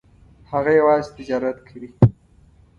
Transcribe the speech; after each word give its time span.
هغه 0.51 0.71
یوازې 0.79 1.09
تجارت 1.17 1.57
کوي. 1.67 1.89